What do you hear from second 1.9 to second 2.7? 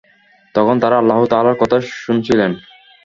শুনছিলেন।